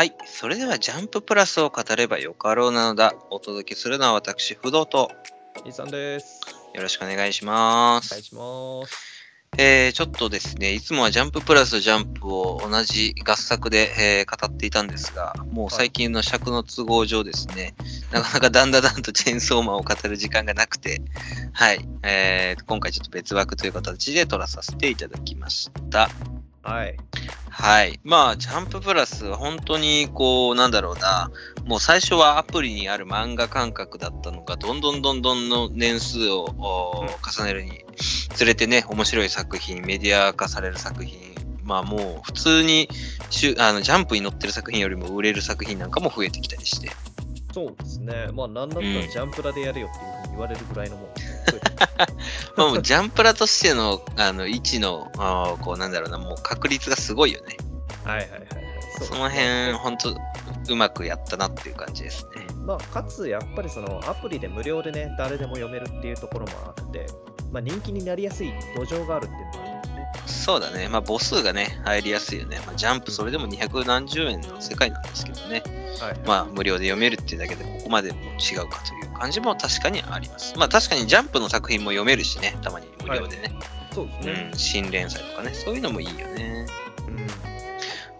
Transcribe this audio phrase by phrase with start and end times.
[0.00, 0.14] はい。
[0.24, 3.12] それでは、ジャンププラスを語ればよかろうなのだ。
[3.28, 5.12] お届けするのは私、不動と。
[5.66, 6.40] イーさんです。
[6.74, 8.14] よろしくお願いします。
[8.14, 8.96] お願いします。
[9.58, 17.74] えー、ちょっとですね、いつもはジャンププラスとジャンプを同じ合作で、えー語っていたんですが、もう最近の尺の都合上ですね、
[18.10, 21.02] なかなかだんだんだんとチェーンソーマンを語る時間がなくて、
[21.52, 26.08] はい、えー今回ちょっと別枠という形で撮らさせていただきました。
[26.62, 26.96] はい。
[27.48, 28.00] はい。
[28.04, 31.30] まあ、ジャンププラスは本当に、こう、なんだろうな、
[31.64, 37.84] もう最初はアプリにある漫画感覚だったのが、どんどんどんどんの年数をお重ねるに
[38.34, 41.18] つれてね、面白い作品、メディア化される作品、
[41.64, 42.88] まあもう普通に
[43.30, 46.90] しゅあのジャンプに載ってる作品よりも売れる作品なんかも増えてきたりして。
[47.52, 48.28] そうですね。
[48.32, 51.06] まあ、なんだったらうんジャンプラでやれよっていうふうに言われるぐらいのもん。
[52.56, 57.56] ま あもうジャンプラとしてのあの位置の、あーこうなんだろうな、もう確率がすごいよね。
[58.04, 58.70] はいはいはいはい。
[59.00, 60.14] うその辺、本当
[60.72, 62.46] うまくやったなっていう感じですね。
[62.64, 67.06] まあ、かつ、やっぱりそのアプリで無料でね、誰でも読めるっていうところもあって、
[67.50, 69.69] まあ、人気になりやすい土壌があるっていうのもあるんですね。
[70.26, 70.88] そうだね。
[70.88, 72.60] まあ母数がね、入りやすいよね。
[72.66, 75.62] まあ、ジャンプそれでも200何十円の世界なんですけどね。
[76.00, 76.18] はい。
[76.26, 80.56] まあ無料で読めるっていうだけでここまでも違うかという感じも確かにあります。
[80.56, 83.52] まあ確かにジャンプの作品も読めるしね、たまに無料でね。
[83.92, 84.54] そうですねう。
[84.54, 86.66] ん、新連載とかね、そういうのもいいよね。
[87.06, 87.50] うん。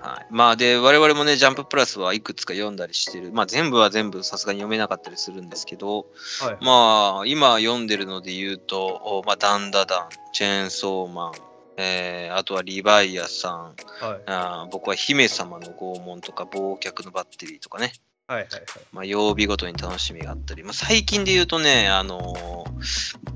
[0.00, 0.26] はい。
[0.30, 3.32] まあで、我々もね、ジャンププラスはいくつか読んだりしてる。
[3.32, 6.06] まあ全部は全部さすがに読めなかったりするんですけど、
[6.40, 6.64] はい。
[6.64, 11.32] まあ今読んでるので言うと、おまあダンダダン、チェーンソーマン、
[11.76, 13.62] えー、あとはリヴァイアさん、
[14.04, 14.22] はい。
[14.26, 17.92] あー僕は姫様の拷問とか忘却のバッテリーとかね、
[18.26, 18.62] はいはいはい。
[18.92, 22.70] まあ、曜日ごとに楽しみがあったり、まあ、最近で言うとね、あのー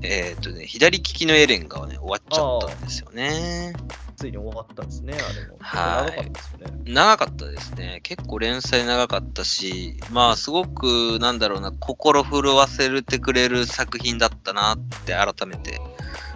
[0.03, 3.73] えーっとね、左利きのエレンがね、終わっちゃったんですよね。
[4.15, 5.57] ついに終わったんですね、あれも。
[5.59, 6.93] はい長かったですよね。
[6.93, 7.99] 長かったですね。
[8.03, 15.81] 結構連載長かったし、まあすごく、なんだろうな、心震わせてくれる作品だったなって改めて。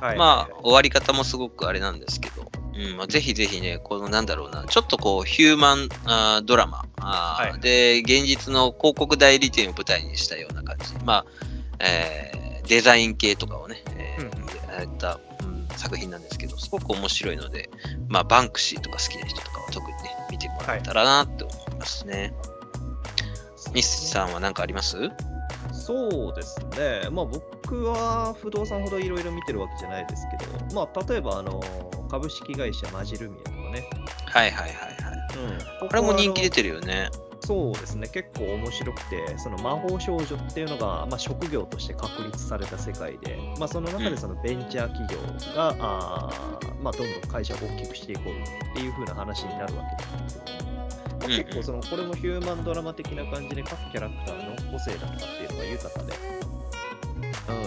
[0.02, 0.18] はい。
[0.18, 10.94] まあ終わり方もすごくあれなんですけど、うんまあ、ぜひぜひね、このなんだろうな、ちょっとこうヒューマンあードラマあー、はいで、現実の広告代理店を舞台にしたような感じ。
[11.06, 11.26] まあ、
[11.80, 15.29] えーデザイン系とかをね、えーうんやった、うん
[15.80, 17.70] 作品なんですけど、すごく面白いので、
[18.08, 22.34] まあ、バンクシーとか好きな人とかは特にね、見てもらえたらなって思いますね。
[23.74, 24.98] ミスさんは何かあります？
[25.72, 27.10] そうですね。
[27.12, 31.62] まあ僕は不動産ほどいろいろ見てるわけじゃないですけど、まあ例えばあの
[32.10, 33.90] 株式会社マジルミアとかね。
[34.26, 35.80] はいはいはいはい。
[35.82, 35.90] うん。
[35.90, 37.10] これも人気出ててるよね。
[37.50, 38.08] そうですね。
[38.08, 45.18] 結構面白くて、その魔法少女っていうのが、まあ、職業として確立された世界で、まあその中でそのベンチャー企業
[45.56, 50.86] が、あーまあどんどん会社を大きくしていこうっていう風な話になるわけなんですけど、まあ
[51.26, 51.38] うんうん。
[51.44, 56.14] 結構そのこれもヒューマンドラマ的な感じで各キャラクターの個性だったっていうのが豊かで、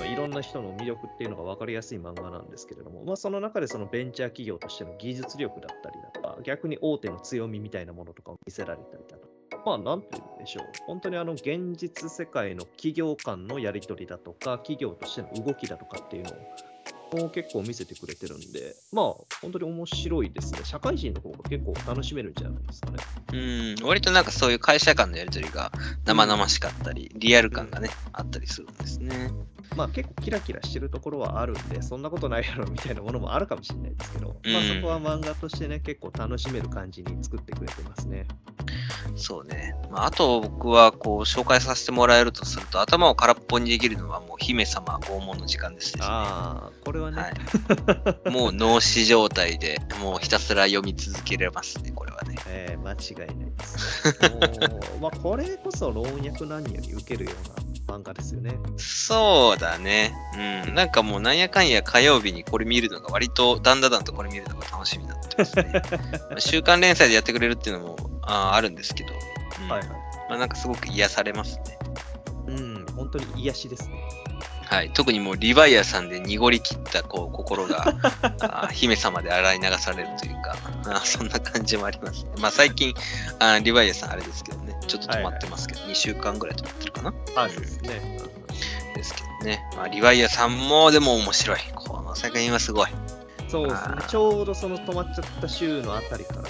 [0.05, 9.32] うん、いろんな人の魅力っていうのが分かりやすい漫画なんですけれども、まあ、その中でそのベンチャー企業としての技術力だったりだとか、逆に大手の強みみたいなものとかを見せられたりだとか、
[9.65, 10.65] まあ、なんて言うんでしょう。
[10.87, 16.31] 本当にあの、現実世界の企業間のやり取りだとか、企業としての動きだとかっていうの
[17.25, 19.05] を、結構見せてくれてるんで、まあ、
[19.43, 20.61] 本当に面白いですね。
[20.65, 22.99] 社会人の方が結構楽しめるんじゃないですかね。
[23.33, 25.73] うん、割となんかそういう会社間のやりとりが
[26.07, 29.31] 生々しかったり、リアル感がね、あったりするんですね。
[29.77, 38.27] まあ結構キラキラしてるところはあるんで、そんなことないやろみたいなものもあるかもしれないですけど、まあうんそこは漫画としてね、結構楽しめる感じに作ってくれてますね。
[39.17, 39.75] そうね。
[39.91, 46.03] まあ、あと僕はこう紹介させてもらえるとすると、頭を空っぽにできるのはもう姫様拷問の時間ですね。
[46.05, 47.29] ああ、これはね、は
[48.27, 52.37] い、もう脳死状態で、もうひたすら読み続けれますね、これはね。
[52.49, 54.13] えー間違いないです。
[54.31, 58.59] もうまあこれこそ老若男女に受けるような漫画ですよね。
[58.77, 60.15] そうだね。
[60.67, 60.75] うん。
[60.75, 65.73] なんかもうなんやかんや火曜日にこれ見るのが割とだんだんだんとこれ見るのが楽しみになってますね。
[66.31, 69.13] まあ週刊連載でやってくれるっていうのもあーあるんですけど、
[69.63, 69.89] うんはいはい。
[70.29, 71.79] まあ、なんかすごく癒されますね。
[72.47, 74.03] うん、本当に癒しですね。
[74.65, 77.89] はい、特にもうリヴァイアさんで濁り切ったこう心が
[78.41, 80.57] あー姫様で洗い流されるというか
[80.87, 82.31] あーそんな感じもありますね。
[82.39, 82.95] まあ最近
[83.39, 87.15] あーリヴァイアさんあれですけどねちょっと止まってますけど、2週間ぐらい止まってるかな。
[87.35, 88.19] はいですね。
[88.95, 91.59] ですけどね、まあ、リヴァイアさんもでも面白い。
[91.75, 92.91] この作品はすごい。
[93.49, 93.97] そうですね。
[94.09, 96.43] ちょうどその止まっちゃった週のあたりから、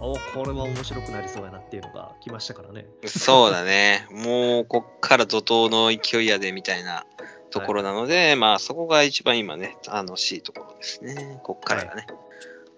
[0.00, 2.86] おこれは面白くなりそうやなっていうのが来ましたからね。
[3.06, 4.06] そうだね。
[4.10, 7.06] もうこっから怒涛の勢いやでみたいな
[7.50, 11.40] ところなので、まあそこが一番今ね楽しいところですね。
[11.42, 12.06] こっからがね、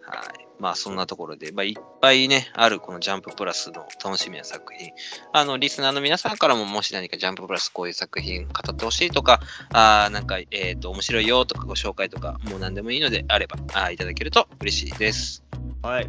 [0.01, 0.47] はい。
[0.63, 4.93] まあそんなところで、まあいっぱいね、あるこのジャンププラスの楽しみな作品。
[5.33, 9.41] あの、リスナーの皆さんからももし何かジャンププラスこういう作品語ってほしいとか、
[9.73, 15.43] あーなんか、えっ、と、面白いよとかご紹介とか、もう何でもいいのであれば、あーいただけると嬉しいです。
[15.83, 16.09] はい。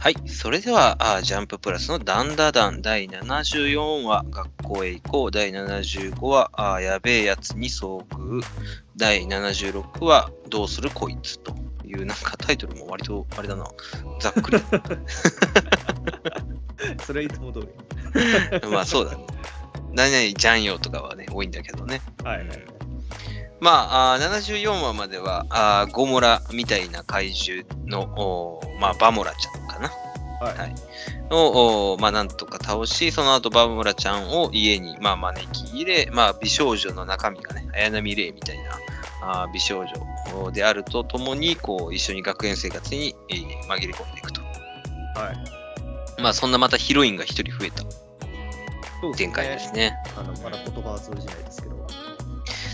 [0.00, 0.28] はい。
[0.28, 5.30] それでは、あージャンププラスのダンダダン第74話、学校へ行こう。
[5.30, 8.42] 第75話、あーやべえやつに遭遇。
[8.94, 13.66] 第76話、どうするこいつという、なんかタイトルも割と、あれだな、
[14.20, 14.58] ざっくり。
[17.04, 17.68] それはいつも通り。
[18.70, 19.26] まあそうだね。
[19.92, 22.00] 何々じゃんよとかはね、多いんだけどね。
[22.22, 22.46] はい。
[23.60, 29.90] まあ、あー74話までは、あーゴモラみたいな怪獣の、まあ、バモラちゃんかな。
[30.40, 30.74] はいはい
[31.30, 38.78] を、おまあ、なんとか倒し、その後、バモラちゃんを家に、まあ、招き入れ、まあ、美少女の中身がね、綾波レイみたいな、
[39.52, 44.40] 美少女であるとともに、こう、一緒に学園生活に、えー紛れ込んでいくと。
[44.40, 45.32] は
[46.18, 46.20] い。
[46.22, 47.82] まあ、そんなまたヒロインが一人増えた
[49.16, 49.72] 展開です。
[49.72, 49.96] ね。
[50.16, 51.76] あの、まだ言葉は通じないですけど。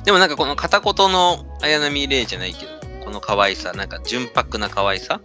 [0.05, 2.73] でもなんかこの片言の綾波レイじゃないけど、
[3.05, 5.21] この可愛さ、なんか純白な可愛さ？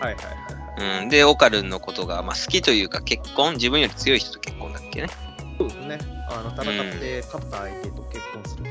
[0.00, 0.30] はいはいは
[0.78, 1.02] いはい。
[1.02, 1.08] うん。
[1.08, 5.08] で、オカルンのことが、まあ、好きというか結婚、自分より強い人と結婚だっけね？
[5.58, 5.98] そうですね。
[6.28, 8.64] あの、戦って勝った相手と結婚する。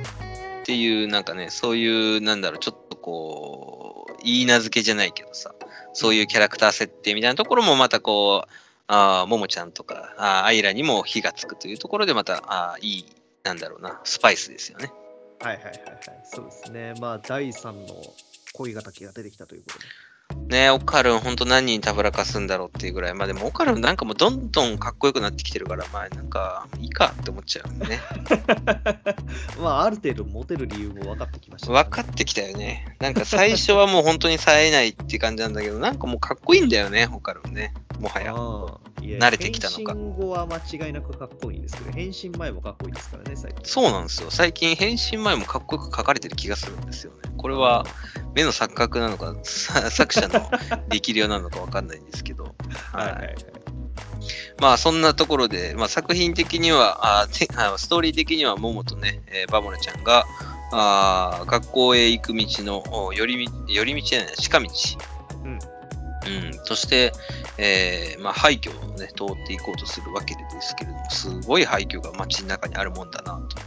[0.64, 5.54] っていう、なんかね、そういう、なんだろう、ちょっとこう、いい名付けじゃないけどさ、
[5.92, 8.50] そういうキャラクター設定みたいなところもまたこう、
[8.88, 13.06] あももちゃんとか、あアイラにも火がつくというところで、また、あいい、
[13.44, 14.90] なんだろうな、スパイスですよね。
[15.42, 15.78] はいはいはいはい。
[16.24, 16.94] そうですね。
[17.02, 17.88] まあ、第3の
[18.54, 19.86] 恋敵が出てきたということで。
[20.48, 28.00] ねオカルン、ほんと何人たぶらかすんだろうっていうぐらい、まあでもオカルンなんかもうどんどんかっこよくなってきてるから、まあなんか、いいかって思っちゃうね。
[29.60, 32.98] まあ、ある程度モテる理由も分かってきました、分かってきたよね。
[33.00, 37.74] なんか最初はもう本当に冴えないって感じなんだけど、なんかもうかっこいいんだよね、オカルンね。
[38.00, 38.93] もはや。
[39.20, 43.66] 慣れてきたのか変身後は間違いなくかっこいいんですけど、変身前もかっこいいですからね、最近。
[43.66, 44.32] そうなんですよ。
[44.32, 47.32] 最近変身前もかっこよく書かれてる気がするんですよね。
[47.38, 47.86] これは
[48.34, 50.50] 目の錯覚なのか、さ作者の
[50.90, 52.56] 力量なのかわかんないんですけど。
[52.92, 53.36] はいはいはい。
[54.60, 60.26] まあそんなところで、まあ、作品的にはあストーリー的にはモモとね、えーバモラちゃんが
[60.72, 64.70] あー学校へ行く道のお寄り道寄り道じゃない、近道。
[66.26, 67.12] うんうん、そして、
[67.58, 73.58] えーまあ、廃墟を、ね、通っていこうとするわけですけれども、すごい廃墟が街の中にあるもんだなと。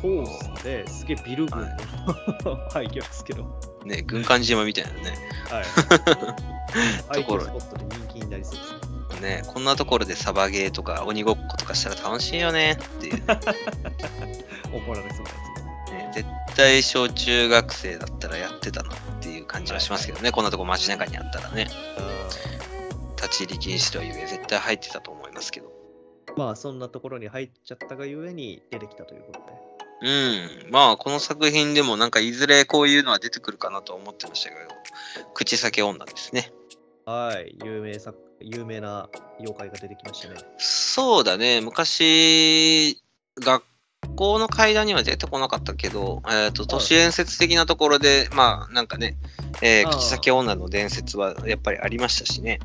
[0.00, 0.24] そう
[0.62, 1.00] ですね。
[1.00, 3.44] すげえビル群の 廃墟ですけど。
[3.84, 5.18] ね、軍艦島みたいなね。
[5.50, 7.22] はい。
[7.22, 8.90] ところスポットで人気になりそうですね。
[9.20, 13.22] ね、こんなところでサバゲーとか鬼ごっことかしたら楽しいよねっていう、ね、
[14.72, 15.49] 怒られそうなやつ
[15.90, 16.14] です。
[16.14, 21.68] 絶対小中学生だったらやってたなっていう感じはしますけどね、こんなとこ街中にあったらね、
[23.16, 25.72] 立ち入り禁止というえ絶対入ってたと思いますけど。
[26.36, 29.70] まあ、そんなところに入っちゃったがゆえに出てきたということで。
[30.02, 34.60] うん、まあこの作品でもなんかいずれこういうのは出てくるかなと思ってましたけど、
[35.34, 36.52] 口裂け女ですね。
[37.04, 37.56] はい。
[37.64, 40.40] 有名作、有名な妖怪が出てきましたね。
[40.58, 43.02] そうだね、昔、
[43.38, 43.64] 学
[44.16, 49.16] 校の階段には出てこなかったけど、えー、と都市伝説的なところで、まあなんかね、
[49.62, 52.60] えー口先女の伝説はやっぱりありましたしね。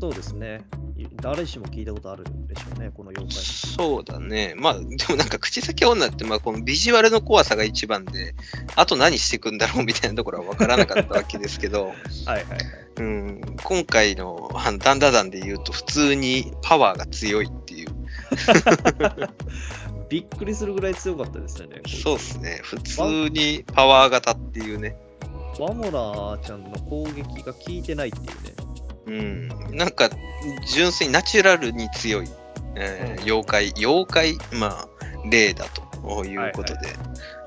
[0.00, 0.62] そうですね。
[0.96, 3.42] い誰しも聞いたことあるでしょうね、この妖怪。
[3.42, 4.54] そうだね。
[4.56, 8.34] まあでもなんか口先女って、まあこのビジュアルの怖さが一番で、
[8.76, 11.94] あと何していくんだろうみたいなところは分からなかったわけですけど、 はい
[12.26, 12.58] はいはい。
[12.96, 17.50] うん、今回のあのダンダダンで言うと普通にパワーが強いっ。
[20.08, 21.82] びっくりするぐらい強かったですよね。
[21.86, 22.60] そうですね。
[22.62, 24.96] 普通にパワー型っていうね。
[25.58, 29.50] ワモラちゃんの攻撃が効いてないっていうね。
[29.70, 30.08] うん、なんか
[30.72, 32.28] 純粋にナチュラルに強い、
[32.76, 34.88] えーうん妖怪、妖怪、まあ、
[35.28, 36.80] 霊だということで、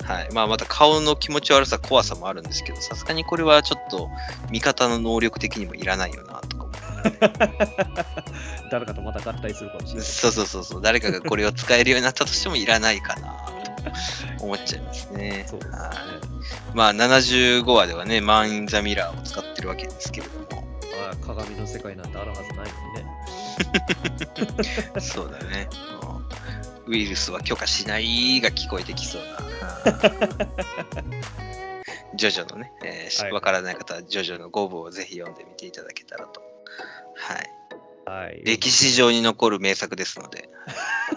[0.04, 4.08] はいまあ、また顔の気持ち悪さ、怖さもあるんですけど、さすがにこれはちょっと
[4.50, 6.63] 味方の能力的にもいらないよなとか思
[8.70, 9.96] 誰かとまた合体するかもしれう。
[9.96, 10.06] ない。
[10.06, 13.28] そうそうそうそう、誰かがこれを使えるようになったとしてもいらないかな
[14.38, 15.46] と思っちゃいますね。
[15.48, 15.78] そうですね。
[15.78, 15.94] はい
[16.74, 23.04] まあ、75話ではね、マン・イン・ザ・ミラーを使ってるわけですけれども、まあ、鏡の世界なんてあるはずないのにね。
[25.00, 25.68] そうだね。
[26.86, 29.38] ウイルスは許可しないが聞こえてきそうな。
[32.14, 36.42] ジョジョのね、えーはいわからない方はジョジョの5部をぜひ読んでみていただけたらと。
[37.16, 37.54] はい。
[38.06, 38.42] はい。
[38.44, 40.48] 歴史上に残る名作ですので、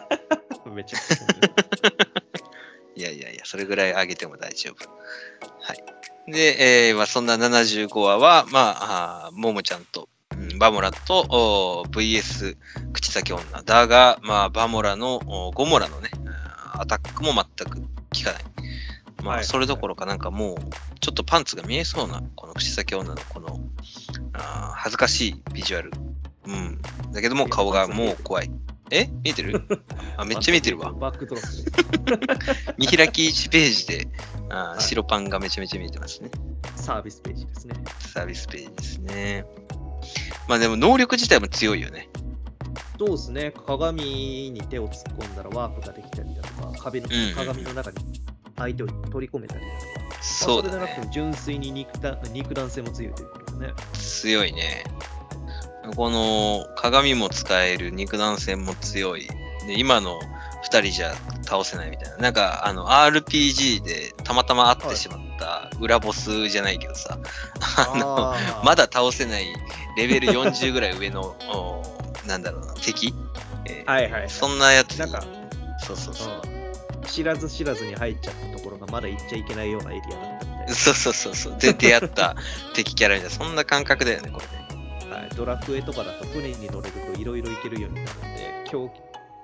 [0.74, 1.27] めちゃくちゃい。
[3.00, 4.89] いやいやいや、それぐらい上げても大丈夫。
[5.62, 6.32] はい。
[6.32, 12.58] で、えーまあ、そんな75話は、まあ、あーももちゃんと、うんバモラと VS
[12.94, 13.44] 口先女。
[13.63, 16.10] だが、まあ、バモラのおゴモラのね、
[16.74, 17.88] アタックも全く効
[18.24, 18.46] かない。
[19.27, 20.57] まあ、はいそれどころかなんかもう、
[21.00, 23.60] ちょっとパンツが見えそうな、この口先女のこの、
[24.34, 25.91] あー恥ずかしいビジュアル。
[26.46, 26.81] うん。
[27.12, 28.51] だけども顔がもう怖い。
[28.89, 29.07] え？
[29.24, 29.67] 見えてる？
[30.15, 30.93] あ、 めっちゃ見えてるわ。
[30.93, 34.07] バックドロップ 見開き1ページで、
[34.50, 36.29] あ白パンがめちゃめちゃ見えてますね。
[36.29, 36.38] で
[36.75, 37.75] サービスページですね。
[38.00, 39.46] サービスページですね。
[40.48, 42.07] まあでも能力自体も強いよね。
[42.98, 47.98] そうですね、鏡に手を突っ込んだらワープができたりだとか、壁のうんうん鏡の中に
[48.57, 50.77] 相手を取り込めたりだとか、そうだね。
[50.77, 53.73] まあそれでなく純粋に肉弾肉弾性も強いということでね。
[53.93, 54.83] 強いね。
[55.95, 59.27] この鏡も使える肉弾戦も強い。
[59.67, 60.19] で、今の
[60.69, 62.17] 2人じゃ倒せないみたいな。
[62.17, 67.17] なんか、あの、RPG でたまたま会ってしまった裏ボスじゃないけどさ、
[67.77, 69.45] あの、あーまだ倒せない
[69.95, 71.83] レベル40ぐらい上の、お
[72.27, 73.13] なんだろうな、敵、
[73.65, 74.29] えーはいはいはい。
[74.29, 75.23] そんなやつになんか、
[75.85, 76.56] そうそうそう。
[77.07, 81.57] うん知らず知らずに入っちゃったところがまだ行っちゃいけないようなエリアだったみたいそうそうそうそう。
[81.57, 82.35] で、出会った
[82.73, 84.67] 敵キャラみたいな、そんな感覚だよね、これね。
[85.09, 85.29] な、はい。
[85.35, 88.95] ドラクエとかだと船に乗れるといろいろ行けるようになるんで、今日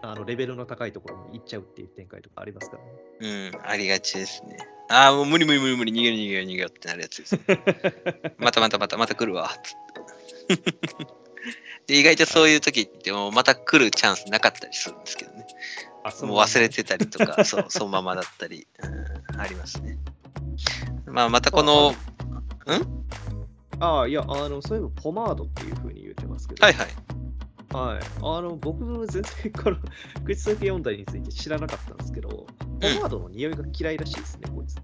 [0.02, 2.90] あのレベルの高いところに行っちゃうっていう展開とかありますからね。
[3.22, 3.28] う
[3.58, 4.58] ん、ありがちですね。
[4.90, 7.40] ああ、もう無理無理無理無理、逃げる逃げる逃げるってなるやつです。
[8.38, 9.50] またまたまたまた来るわ。
[11.88, 15.48] で、意外とそういう時ってもうまた来るチャンスなかったりするんですけどね。
[16.24, 18.68] もう忘れてたりとか、 そう、そのままだったり、
[19.34, 19.98] うん、ありますね。
[21.06, 21.96] まあ、またこの、
[23.80, 26.88] ああ、いや、あの、そういえばポマードっていう風に言ってますけど、はいはい。
[27.74, 28.04] はい。
[28.22, 29.78] あの、僕、全然この、
[30.26, 32.46] 口先読んだりについて知らなかったんですけど、ポ
[33.02, 34.78] マードの匂いが嫌いらしいですね、こいつ。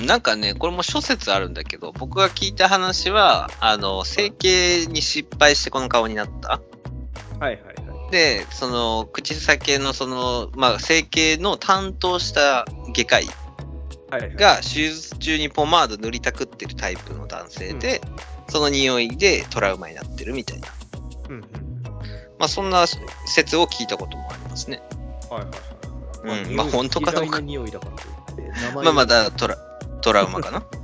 [0.00, 6.60] うん、なんかね、これも諸説あるんだけど、僕が聞いた話は、あの、整形に失敗してこの顔になった。
[7.38, 7.87] はいはいはい。
[8.10, 13.28] で、その、口先のその、まあ、整形の担当した外科医
[14.36, 18.00] が手術中にポマード塗りたくってるタイプの男性で、
[18.48, 20.68] その匂いでトラウマになってるみたいな。
[21.28, 21.42] うんうん。
[22.38, 22.86] まあ、そんな
[23.26, 24.80] 説を聞いたこともありますね。
[25.30, 26.48] はいはいはい。
[26.48, 27.92] うんまあ本当かどうか匂いだから
[28.82, 29.56] まあまあだトラ、
[30.00, 30.64] トラウマかな。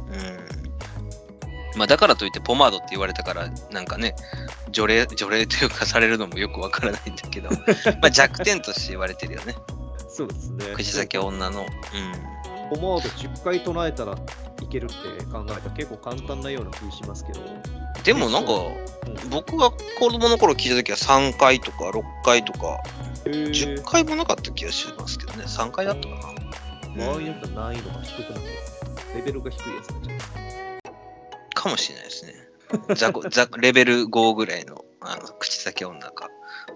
[1.75, 1.79] うん。
[1.79, 4.15] まあだからといってポマードって言われたから、なんかね、
[4.71, 7.51] 除霊、除霊というかされるのもよくわからないんだけど、
[8.01, 9.55] まあ弱点として言われてるよね。
[10.09, 10.67] そうですね。
[10.75, 11.61] 口先女の。
[11.61, 11.67] うん。
[12.71, 14.17] ポマード10回唱えたら
[14.63, 17.41] いけるって考えたら結構簡単なような気しますけど。
[18.05, 22.81] でもなんか、うん、僕が子供の頃聞いた時は3回とか6回とか、
[23.27, 26.45] へー10回もなかった気がしますけどね、3回だったかな。
[27.07, 28.49] 場合によっては難易度が低くなって
[29.17, 30.54] レベルが低いやつになっちゃう
[31.65, 32.35] かかもしれないですね。
[32.95, 36.29] ザコザレベル5ぐらいのあの口先女か。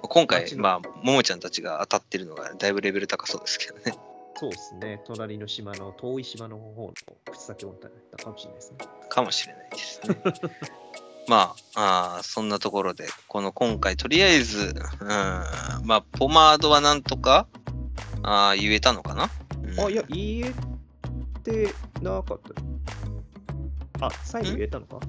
[0.03, 3.99] 今回、まあ、ももちゃんたちが当たってるのがだいぶレベル高そうですけどね。
[4.37, 5.03] そうですね。
[5.07, 8.79] 隣の島の、遠い島の方の口先女だったかもしれないですね。
[9.09, 10.23] かもしれないですね。
[11.29, 15.09] まああー、そんなところで、この今回、とりあえず、うん、
[15.87, 17.47] まあ、ポマードはなんとか
[18.23, 19.29] あー言えたのかな、
[19.63, 20.53] うんあ、いや、言え
[21.43, 22.68] てなかった。
[24.01, 25.01] あ、最後言えたのか？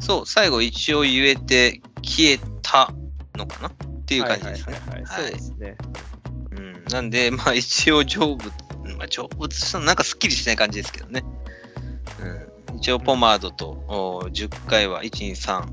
[0.00, 2.92] そう、最後一応言えて消えた
[3.36, 3.68] のかな？
[3.68, 3.72] っ
[4.06, 4.74] ていう感じですね。
[4.74, 5.76] はいはいはいはい、そうですね。
[6.52, 8.50] うん、なんで、まあ一応成仏、
[8.96, 11.22] まあ、成仏したのなんかすっきりしない感じですけどね。
[12.70, 15.66] うん、一応ポマードとお10回は1、2、3、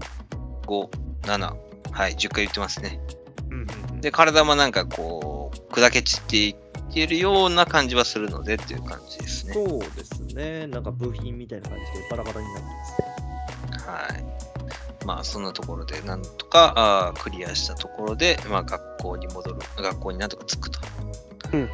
[0.65, 0.89] 5、
[1.22, 1.55] 7、
[1.91, 3.00] はい、10回言ってますね。
[3.50, 4.01] うんうんうん。
[4.01, 6.65] で、体もなんかこう、砕け散っていって
[7.08, 9.54] るような感じはするのでっていう感じですね。
[9.54, 10.68] そうですね。
[10.68, 12.64] なんか部品みたいな感じでバラバラになって
[13.72, 13.90] ます。
[13.90, 14.25] はい。
[15.06, 20.80] まあそんなところでなんとかあークリアしたところで、まあ学校に戻る、学校になんとか着くと。
[21.54, 21.68] うんは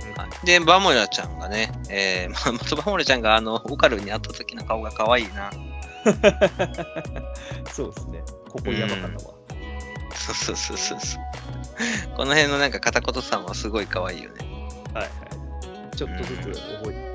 [0.43, 5.49] い、で、バモラちゃんがね、えー、 まあ、またバモラちゃんがあの、オカルに会った時の顔が可愛いな。
[7.71, 8.23] そうですね。
[8.49, 9.33] ここ山形は。
[10.13, 11.21] そうそうそうそうそう。
[12.17, 14.50] この辺のなんか片言さんはすごい可愛いよね。
[14.93, 15.09] はいは
[15.91, 15.95] い。
[15.95, 17.11] ちょっとずつ覚えて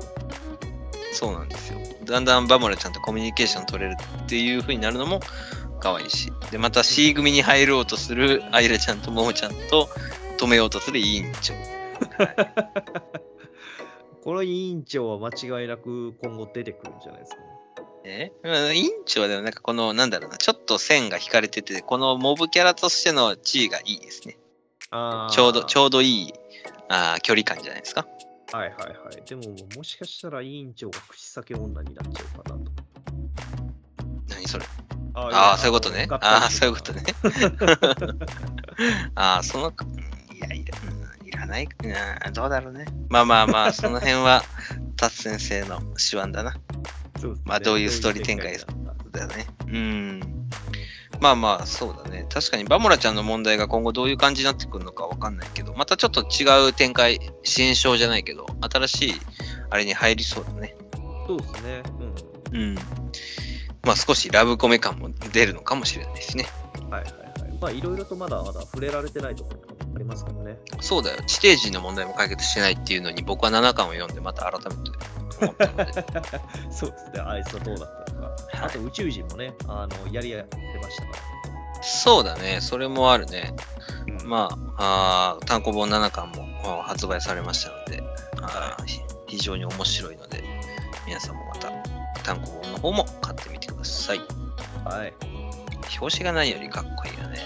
[1.13, 1.79] そうなんですよ。
[2.05, 5.19] だんだんバモラちゃんとコミュニケーション取れるっていう風になるのも
[5.79, 6.31] 可愛いし。
[6.51, 9.89] で、また C 組に入ろうとするアイラちゃんとモモちゃんと
[10.37, 11.53] 止めようとする委員長。
[14.23, 17.47] この委員長は間違いなく今後出てくるんじゃないですかね。
[18.03, 18.31] え？
[18.43, 24.37] うん委員長はでもなんかこの、なんだろうな、ちょっと線が引かれてて、このモブキャラとしての地位がいいですね。
[25.31, 26.33] ちょうど、ちょうどいい
[26.89, 28.07] あー距離感じゃないですか？
[28.53, 29.21] はいはいはい。
[29.27, 29.41] でも、
[29.75, 32.71] もしかしたら委員長が口先女になっちゃうかなと。
[34.29, 34.65] 何それ？
[35.13, 36.07] あああ、そういうことね。
[36.11, 37.01] ああ、そういうことね。
[37.01, 37.13] ね。
[39.15, 39.73] ああ、その、うん
[40.35, 40.77] いや、いら
[41.21, 42.85] うんいらないうんどうだろうね。
[43.09, 44.43] まあまあまあ、その辺は、
[44.95, 46.55] タツ先生の手腕だな。
[47.19, 48.55] そうですねまあどういうストーリー展開
[49.11, 49.47] だよね。
[49.67, 50.36] うん。
[51.19, 52.25] まあまあ、そうだね。
[52.29, 59.13] 確かにバモラちゃんの問題が今後どういう感じになってくるのかわかんないけど、またちょっと違う展開、支援症じゃないけど、新しい
[59.69, 60.75] あれに入りそうだね。
[61.27, 61.83] そうですね。
[62.51, 62.59] うん。
[62.59, 62.75] うん。
[63.83, 66.45] まあ少しラブコメ感も出るのかもしれないですね。
[66.89, 67.57] はいはいはい。
[67.59, 70.57] まあいろいろとまだまだ触れられてないところとかもありますからね。
[70.79, 71.21] そうだよ。
[71.25, 74.91] 地底人の問題も解決してないっていうのに僕は7巻を読んでまた改めて
[75.41, 75.93] 思ったので。
[76.71, 77.19] そうですね。
[77.19, 77.96] あいつはどうだったの？
[78.17, 78.35] か。
[78.63, 81.83] あと宇宙人もね、あのやりやってましたから。
[81.83, 82.59] そうだね。
[82.61, 83.53] それもあるね。
[84.21, 88.03] うんまあ、あー単行本7巻も発売されましたので、
[88.41, 88.77] あ
[89.27, 90.43] 非常に面白いので、
[91.05, 91.71] 皆さんもまた
[92.23, 94.19] 単行本の方も買ってみてください。
[94.85, 95.13] はい。
[95.99, 97.39] 表紙が何よりかっこいいよね。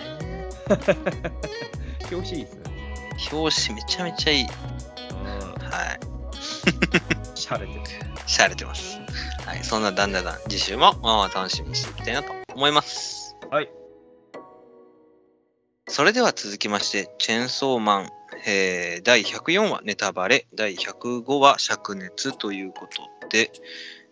[2.12, 2.62] 表紙いいですね。
[3.32, 4.44] 表紙めちゃめちゃいい。
[4.44, 4.50] うん。
[5.70, 6.00] はい。
[7.52, 7.82] しゃれてる。
[8.28, 9.00] しゃれてます。
[9.46, 9.64] はい。
[9.64, 13.36] そんなダンダダン、次週もあー楽しみにしていきたいなと思います。
[13.50, 13.70] はい。
[15.88, 18.10] それでは続きまして、チェーンソーマン、
[18.48, 23.52] えー第104話ネタバレ、第105話灼熱ということで、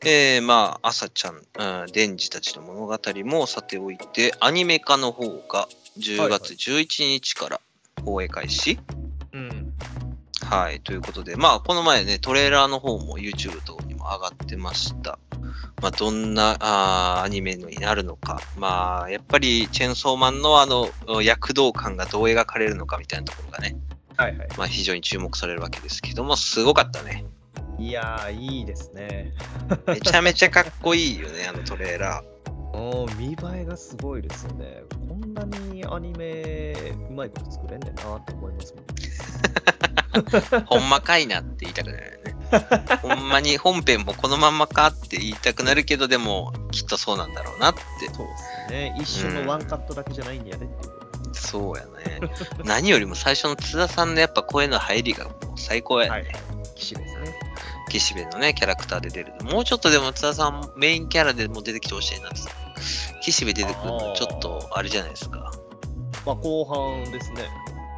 [0.05, 7.61] えーまあ、朝ちゃん、うん、デンジたちの物語もさておいて、アニメ化の方が10月11日から
[8.03, 8.79] 放映開始。
[8.93, 9.08] うん。
[10.49, 15.19] はい、ということで、まあ、この前ね、トレーラーの方も YouTube 等にも上がってました。
[15.79, 18.41] まあ、どんなあーアニメになるのか。
[18.57, 20.89] まあ、やっぱり、チェーンソーマンのあの、
[21.21, 23.77] 躍動感がどう描かれるのかみたいなところがね、
[24.17, 24.47] はいはい。
[24.57, 27.25] まあ、非常に注目されるわけですけども、すごかったね。
[27.79, 29.33] いやー、いいですね。
[29.87, 32.39] めちゃめちゃかっこいいよね、あのトレーラー。
[32.77, 34.83] おー見栄えがすごいですよね。
[35.07, 36.73] こんなにアニメ
[37.09, 40.65] うまいこと作れんねんなと思いますもん。
[40.65, 42.35] ほんまかいなって言いたくなるよね。
[43.01, 47.81] ほんまに本編もこのまんまかって言いたくなるけど、でも、きっとそうなんだろうなって
[48.13, 48.37] そうで
[48.67, 48.95] すね。
[48.99, 51.47] 一瞬のワンカットだけじゃないんやねっていうことです。
[51.47, 52.19] そうやね。
[52.65, 56.11] 何よりも最初の津田さんのやっぱ声の入りがもう最高やね。
[56.11, 56.33] はいはい。
[56.75, 57.48] 騎士ですね。
[57.89, 59.33] 岸辺のね、キャラクターで出る。
[59.43, 62.37] もうちょっとでも津田さんメインキャラでも出てきてほしいなって。
[63.21, 65.51] 岸辺出てくるのちょっとあれじゃないですか。
[66.25, 67.49] まあ後半ですね。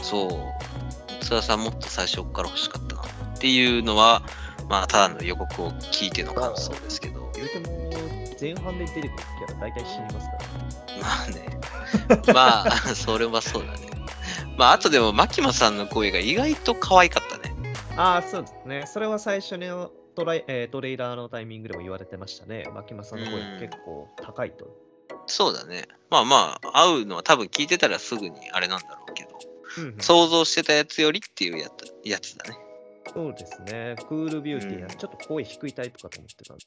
[0.01, 1.23] そう。
[1.23, 4.23] 津田さんもっと最初から欲しかったなっていうのは、
[4.69, 7.29] まあ、ただの予告を聞いての感想ですけど。
[7.35, 7.91] 言うても
[8.39, 9.11] 前半で出てくる
[9.47, 10.39] キャラ大体死にますから。
[11.01, 11.61] まあね。
[12.33, 13.89] まあ、 それはそうだね。
[14.57, 17.40] まあ、あとでも、牧間さんの声が意外と可愛かったね。
[17.97, 18.83] ああ、そうですね。
[18.87, 22.65] それは最初のトライ、えートレーラーのタイミングでも言われてましたね。
[22.73, 24.75] 牧間さんの声が結構高いと。
[25.27, 25.87] そうだね。
[26.09, 29.29] まあまあ、会うのは多分聞いてたらすぐにあれなんだろうけど、
[29.77, 32.57] うんうん想像してたやつよりっていうやつやつだね。
[33.13, 33.95] そうですね。
[34.07, 36.65] クールビューティーな、うんちょっと声低いタイプかと思ってたんで。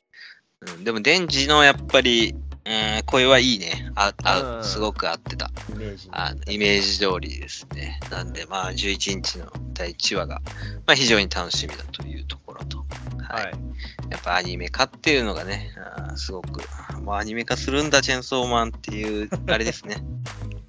[0.77, 2.35] うん、でも、デンジのやっぱり、
[2.67, 3.91] うん、声はいいね。
[3.95, 5.51] ああうんすごく合ってた。
[5.71, 6.09] イメージ
[6.55, 8.01] イメージ通りですね。
[8.11, 10.41] なんで、まあ、11日の第1話が、
[10.87, 13.53] まあ、非常に楽しみだというところと、はいはい。
[14.11, 16.63] やっぱアニメ化っていうのがね、あーすごく、
[17.03, 19.97] もうアニメ化するんだ、チェンソーマンっていう、 あれですね。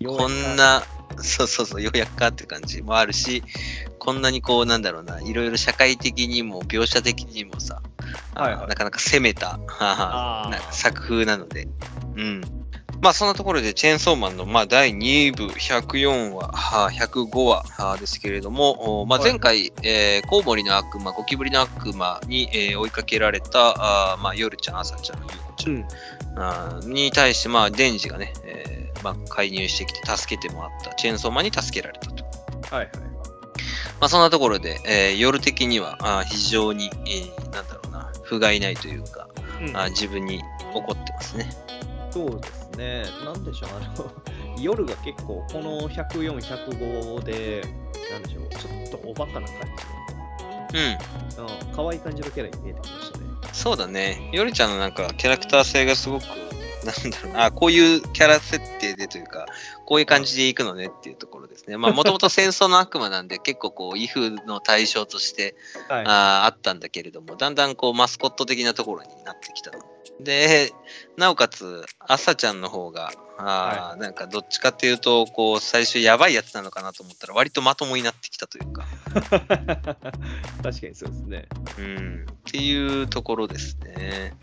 [0.05, 0.83] こんな、
[1.17, 3.43] そうそうそう、ようやくかって感じもあるし、
[3.99, 7.81] こんなにこう、なんだろうな、いろいろ社会的にも描写的にもさ、
[8.33, 9.59] はいはいなかなか攻めた
[10.71, 11.67] 作風なので、
[12.15, 12.41] うん。
[13.01, 25.85] まあそんなところでチェーンソーマンのまあ第2部104話、は105話はですけれども、おまあ、はい前回、えーコウモリの悪魔、ゴキブリの悪魔に、えー追いかけられた、あーまあ、夜ちゃん、朝ちゃん、ゆうこちゃんうん。
[26.37, 32.23] あーに対して、まあ、デンジがね、えーまあ、介入してきて助けてもらった、チェーンソーマンに助けられたと。
[32.75, 32.89] はいはい。
[33.99, 37.84] まあ、そんなところで、えー夜的にはあー非常に、えーなんだろうな、
[38.25, 39.27] 不甲斐ないというか、
[39.61, 40.41] うんあー自分に
[40.73, 41.49] 怒ってますね。
[42.11, 43.03] そうですね。
[43.23, 44.11] なんでしょう、あの、
[44.61, 47.61] 夜が結構、この104、105で、
[48.11, 49.55] なんでしょう、ちょっとおバカな感
[50.73, 53.25] うん、じの、うん、可愛い感じのキャラに見えてきましたね。
[53.53, 54.29] そうだね。
[54.33, 56.25] 夜ちゃんのなんかキャラクター性がすごく、
[56.85, 59.45] なんだろうな、あこういうキャラ設定でというか、
[59.85, 61.77] こういう感じでいくのねっていうところですね。
[61.77, 65.55] まあ、もともと戦争の悪魔なんで、結構こう、イフの対象として
[65.89, 66.03] はい。
[66.05, 69.94] あーあったんだけれども、だんだんこう、マスコット的なところになってきたの。
[70.19, 70.71] で、
[71.17, 78.85] なおかつ、朝ちゃんの方が、あーなんかどっちかっていうと、こう、最初やばいやつなのかなと思ったら、割とまともになってきたというか、
[80.63, 81.45] 確かにそうですね。
[81.77, 84.33] うん、っていうところですね。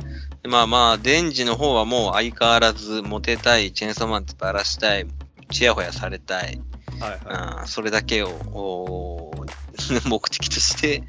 [0.44, 5.06] まあまあ、デンジの方はもう相変わらずモテたい、チェーンソーマンってばらしたい、
[5.50, 6.61] ちやほやされたい、
[7.00, 9.32] はいはうん、それだけを
[10.04, 11.02] 目的として、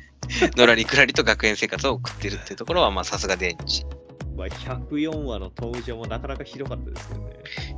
[0.56, 3.86] のらりくらりと学園生活を送ってるっていうところは、まあさすがデンジ。
[4.34, 4.38] い。
[4.38, 7.34] まあ、104話の登場もなかなかひどかったですけどね。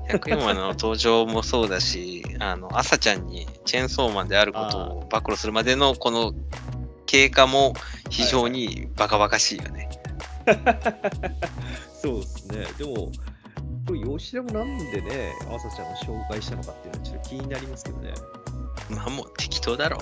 [0.09, 6.33] 104話の登場もそうだし、あの、朝ちゃんにチェーンソーマンであることを暴露するまでのこの
[7.05, 7.73] 経過も
[8.09, 9.89] 非常にバカバカしいよね。
[12.01, 12.65] そうですね。
[12.77, 13.11] でも、
[13.87, 18.13] これ吉田もなんでね、朝ちゃんを紹介したのかっていうのはちょっと気になりますけどね。
[18.89, 19.99] まあもう適当だろ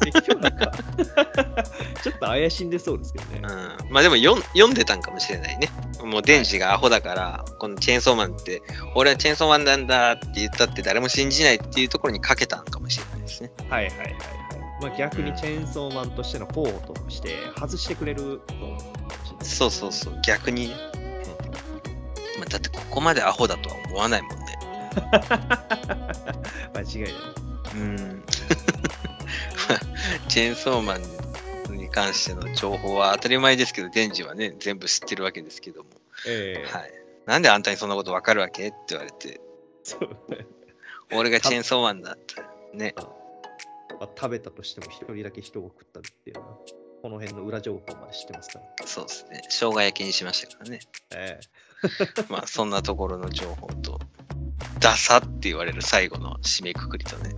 [0.00, 0.72] 適当なんか、
[2.02, 3.84] ちょっと怪しんでそうですけどねう。。
[3.84, 3.92] うん。
[3.92, 5.70] まあでも読ん読んでたんかもしれないね。
[6.04, 8.62] もうデンジがアホだから、このチェーンソーマンって、
[8.94, 13.50] 俺はチェーンソーマンなんだって言ったって誰も信じないっていうところにかけたんかもしれないですね。
[13.70, 14.16] はいはいはいはい。
[14.82, 19.46] まあ、逆にチェーンソーマンとしての候補として外してくれると思うかもしれない。
[19.46, 20.74] そうそうそう、逆にね。
[22.38, 24.58] まあ、だってここまでアホだとは思わないもんね。
[26.74, 27.45] 間違いない。
[27.76, 28.24] うん。
[30.28, 35.90] チェーンソーマンに関しての情報は当たり前ですけど、デンジはね、全部知ってるわけですけども。
[36.26, 36.92] ええはい。
[37.26, 39.40] なんであんたにそんなことわかるわけって言われて、
[39.82, 40.16] そう
[41.12, 42.36] 俺がチェーンソーマンだって。
[42.72, 42.94] ね。
[43.98, 46.58] まあ、食べたとしても一人だけ人を食ったっていうのは、
[47.02, 48.86] この辺の裏情報まで知ってますから。
[48.86, 49.42] そうですね。
[49.48, 50.80] 生姜焼きにしましたからね。
[51.14, 51.40] え
[52.28, 54.00] まあ、そんなところの情報と、
[54.80, 57.36] ダサって言われる最後の締めくくりとね。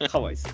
[0.00, 0.52] え かわいそう。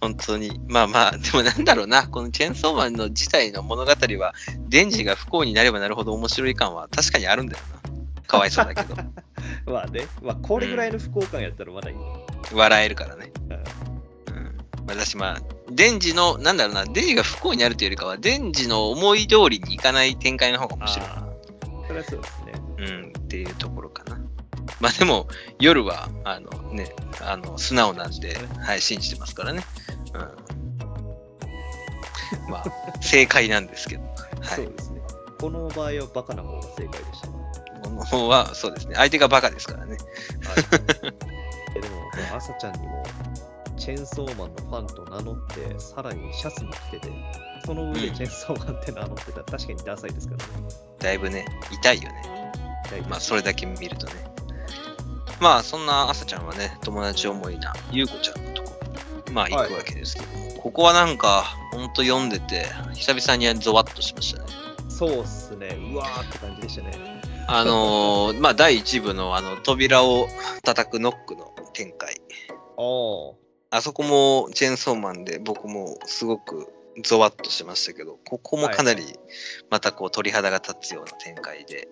[0.00, 0.60] 本当に。
[0.68, 2.06] まあまあ、でもなんだろうな。
[2.06, 4.32] このチェーンソーマンの自体の物語は、
[4.68, 8.26] デンジが不幸になればなるほど面白い感は確かにあるんだよな。
[8.26, 8.94] かわいそうだけど。
[9.70, 11.96] まあね、まあこれぐらいの不幸感やったらまだいい。
[12.52, 13.32] 笑えるからね。
[13.48, 14.56] うんうん。
[14.86, 21.08] 私まあ、デンジの、なんだろうな、デンジが不幸になるというよりかは、デンジの思い通りにいかない展開の方が面白い。
[21.86, 22.52] それはそうですね。
[22.78, 24.18] うん、っていうところかな。
[24.80, 29.62] まあでも、夜は、あのね、あの、素直なんで、はい、信じてますからね。
[30.14, 30.20] うん。
[32.50, 32.64] まあ、
[33.00, 34.02] 正解なんですけど。
[34.40, 34.56] はい。
[34.56, 35.00] そうですね。
[35.40, 37.34] この場合はバカな方が正解でしたね。
[37.82, 38.94] この方は、そうですね。
[38.94, 39.92] 相手がバカですからね。
[39.92, 39.98] はい、
[41.76, 41.96] えでも、
[42.36, 43.02] 朝ちゃんにも、
[43.76, 47.10] チェーンソーマンのファンと名乗って、さらにシャツも着てて、
[47.64, 50.68] その上でうんチェーンソーマンって名乗ってたら確かにダサいですからね。
[50.98, 52.52] だいぶね、痛いよね。
[53.08, 54.12] まあ、それだけ見るとね。
[55.42, 64.46] まあ、そんな朝ちゃんはね、友達思いな、ゆうこちゃんのところに、まあ、行くわけですけども、ここはなんか、ほんと読んでて、久々にゾワッとしましたね。
[64.88, 65.76] そうっすね。
[65.92, 66.92] うわーって感じでしたね。
[67.48, 70.28] あのー まあ、第1部のあの扉を
[70.62, 72.20] 叩くノックの展開。
[72.78, 72.82] あ
[73.72, 73.78] あ。
[73.78, 79.18] あそこもチェーンソーマンで僕もすごくゾワッとしましたけど、ここもかなり
[79.70, 81.88] またこう鳥肌が立つような展開で。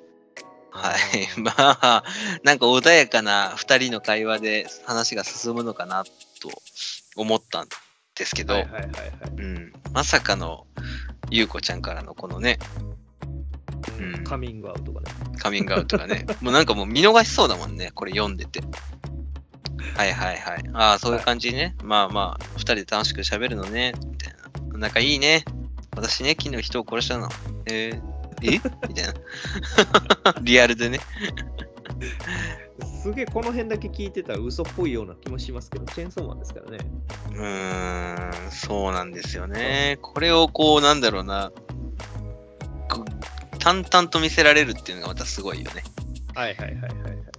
[0.70, 1.28] はい。
[1.40, 2.04] まあ、
[2.42, 6.10] なんか穏やかな2人の会話で話が進むのかなと
[7.16, 7.68] 思ったん
[8.14, 8.64] ですけど、
[9.92, 10.66] まさかの
[11.30, 12.58] ゆうこちゃんからのこのね、
[13.98, 15.10] うんカミングアウトがね。
[15.38, 18.62] カミングアウトがね、 もうなんかもう見逃しそうだもんね、これ読んでて。
[19.96, 20.64] はいはいはい。
[20.72, 21.74] ああ、そういう感じね。
[21.82, 24.34] まあまあ、二人で楽しく喋るのね、みたい
[24.72, 24.78] な。
[24.78, 25.44] 仲いいね。
[25.96, 27.28] 私ね、昨日人を殺したの。
[27.66, 28.02] えー、
[28.42, 28.60] え？
[28.88, 29.14] みたいな。
[30.42, 31.00] リアルでね。
[33.02, 36.78] すげえこの辺だけ聞いてたら嘘っぽいような気もしますけど、チェーンソーマンですからね。
[37.30, 39.98] うーん、そうなんですよね。
[40.02, 41.52] これをこう、なんだろうな、
[43.58, 45.82] 淡々と見せられるっていうのがまたすごいよね。
[46.34, 47.30] はいはいはいはいはい。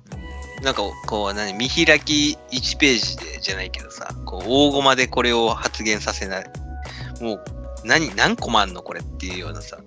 [0.64, 6.46] なんかこう何見開き1ページでじゃないけどさこう大駒でこれを発言させない
[7.20, 7.44] もう
[7.84, 9.80] 何何コマあんのこれっていうようなさ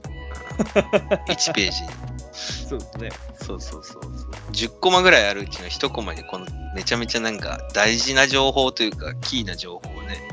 [1.28, 1.82] 1ページ。
[1.82, 1.88] に
[2.32, 3.10] そうですね。
[3.40, 4.30] そうそうそうそう。
[4.52, 10.28] 10コマぐらいあるうちの1コマにこのめちゃめちゃなんか大事な情報というかキーな情報をね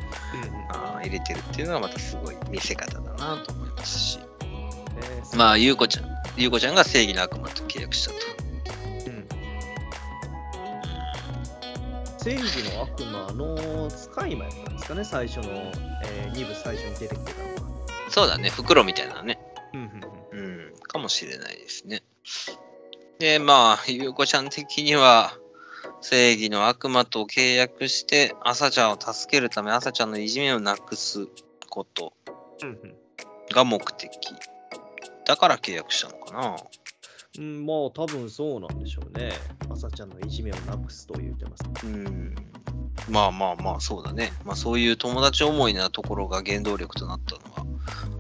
[0.70, 4.20] あー入れてるっていうのがまたすごい見せ方だなと思いますし。
[4.96, 5.22] え。
[5.24, 6.06] ーまあゆうこちゃん
[6.38, 8.18] ゆうこちゃんが正義の悪魔と契約したと。
[9.08, 9.28] うん。
[12.18, 15.72] 正義の悪魔の使い魔やったんですかね、最初の、
[16.04, 17.72] え2部最初に出てきてたのが。
[18.10, 19.40] そうだね袋みたいなね
[19.74, 22.04] うんかもしれないですね。
[23.20, 25.38] で、まあ、ゆうこちゃん的には、
[26.02, 31.28] 正義の悪魔と契約して、朝ちゃんを助けるため、朝ちゃんのいじめをなくす
[31.70, 32.14] こと
[33.54, 34.10] が目的。
[35.26, 36.56] だから契約したのかな。
[37.38, 39.32] うん、まあ多分そうなんでしょうね。
[39.70, 41.64] 朝ちゃんのいじめをなくすと言ってます。
[41.86, 42.36] うん。
[43.10, 44.32] まあまあまあ、そうだね。
[44.46, 47.66] まあそういう友達思いなところが原動力となったのは、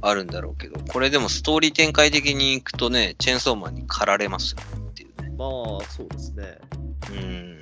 [0.02, 5.30] あるんだろうけど、これでもストーリー展開的にいくとね、チェーンソーマンに駆られますよねっていうね。
[5.38, 6.58] まあ、そうですね。
[7.12, 7.62] うん。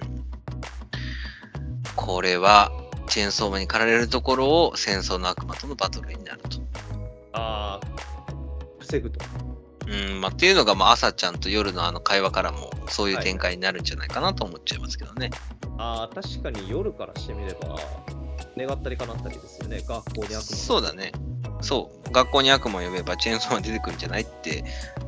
[1.96, 2.72] これは、
[3.08, 6.60] チェーンソーマンに駆られるところを戦争の悪魔とのバトルになると。
[7.34, 7.88] ああ、
[8.80, 9.20] 防ぐと。
[9.90, 15.32] うん、まあ、っていうのが、まあ、朝ちゃんと夜のあの会話からも、そういう展開になるんじゃないかなと思っちゃいますけどね。
[15.78, 17.76] ああ、確かに夜からしてみれば、
[18.56, 19.82] 願ったり叶ったりですよね。
[19.88, 20.42] 学校に悪魔。
[20.42, 21.12] そうだね。
[21.62, 22.12] そう。
[22.12, 24.64] 学校に悪魔を呼べばチェーンソーマン出てくるんじゃないって、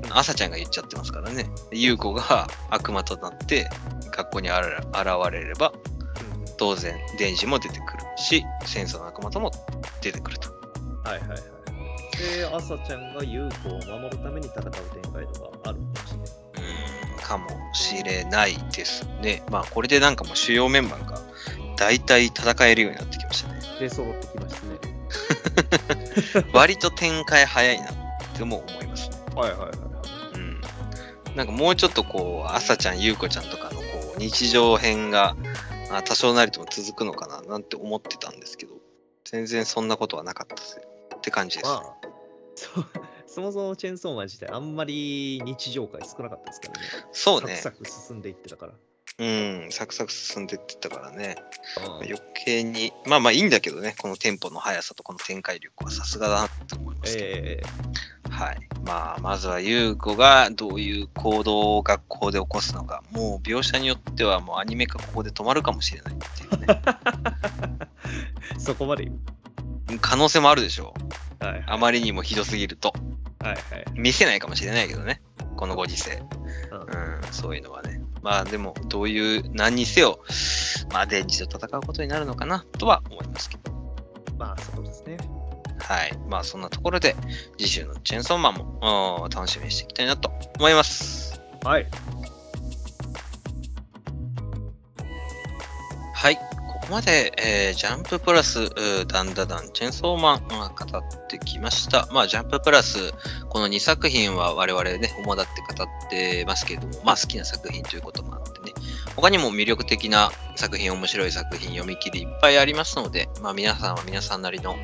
[0.09, 1.49] 朝ちゃんが言っちゃってますからね。
[1.71, 3.69] 優子が悪魔となって、
[4.11, 9.51] 学校にあら現れれば、うん当然、デンジも出てくるし、戦争の悪魔とも
[10.01, 10.49] 出てくると。
[11.03, 11.39] はいはいはい。
[12.17, 14.63] で、朝ちゃんが優子を守るために戦う
[15.01, 16.27] 展開とかあるかもしれない。
[17.15, 19.43] うん、かもしれないですね。
[19.49, 21.19] まあ、これでなんかもう主要メンバーが
[21.77, 23.59] 大体戦えるようになってきましたね。
[23.79, 25.01] で、揃ってきましたね。
[26.53, 27.93] 割と展開早いなっ
[28.35, 29.17] ても思いますね。
[29.35, 29.71] はいはいはい。
[30.35, 30.61] うん。
[31.35, 35.35] なんかもうちょっとこう、朝ちゃん、ゆうこちゃんとかのこう、日常編が、
[35.89, 38.75] あ多少なりとも続くのかななんて思ってたんですけど、
[39.25, 40.83] 全然そんなことはなかったですよ。
[41.17, 41.69] って感じです。
[41.69, 42.00] まあ、
[42.55, 42.67] そ
[43.27, 46.87] そもそもチェーンソーマン自体あんまり日常回少なかったですからね。
[47.11, 47.55] そうね。
[47.55, 48.73] サクサク進んでいってたから。
[49.19, 51.35] うん、サクサク進んでってたからね。
[51.85, 57.61] うん余計に、まあまあいいんだけどね、このテンポの速さとこの展開力はさすがだなって思いますけど、え
[58.31, 58.67] はい。
[58.83, 69.11] まあ、まずは優子がどういう行動を学校で起こすのか、もう描写によってはもうアニメ化ここで止まるかもしれないっていうね、ー そこまで。
[69.99, 70.93] 可能性もあるでしょ
[71.41, 71.45] う。
[71.45, 72.93] はいはいあまりにもひどすぎると。
[73.39, 73.85] はいはい。
[73.95, 75.21] 見せないかもしれないけどね、
[75.57, 76.23] このご時世。
[76.71, 78.01] うんうん、そういうのはね。
[78.21, 80.19] まあでも、どういう、何にせよ、
[80.91, 83.71] まあ、デンジと戦うことになるのかなとは思いますけど。
[84.37, 85.17] まあ、そうですね。
[85.79, 86.17] はい。
[86.29, 87.15] まあそんなところで、
[87.57, 91.41] 次週のチェーンソーマンもうん楽しみにしていきたいなと思います。
[91.63, 91.87] はい。
[96.13, 96.39] はい。
[96.91, 98.69] ここまで、えージャンププラス、
[99.07, 102.09] ダンダダン、チェンソーマン、うん語ってきました。
[102.11, 103.13] まあ、ジャンププラス、
[103.47, 108.73] この2作品は我々ね、主だって語ってますけれども、まあ好きな作品ということもあってね、
[109.15, 114.75] 他にも魅力的な作品、面白い作品、読み切りいっぱいありますので、まあ皆さんは皆さんなりの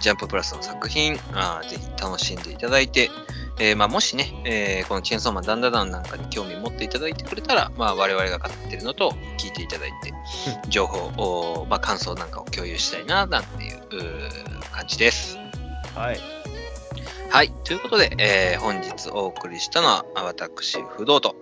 [0.00, 3.10] ジャンププラスの作品、あぜひ楽しんでいただいて、
[3.58, 10.12] えーまあもしね、えーこのチェーンソーマンダンダダンなんかに興味持っていただいてくれたら、まあ我々が語ってるのと聞いていただいて、
[10.68, 13.80] 情報を、まあ感想なんかを共有したいな、なんていう
[14.72, 15.38] 感じです。
[15.94, 16.20] はい。
[17.30, 17.52] はい。
[17.64, 21.36] ということで、えー本日お送りしたのは、私、不動と。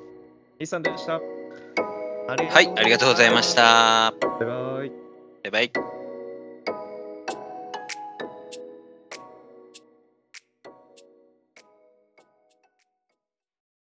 [0.58, 1.14] イーさんでした。
[1.14, 3.54] はい、ありがとうございまし。
[3.54, 4.12] た。
[4.12, 4.92] バイバイ。
[5.50, 6.01] バイバイ。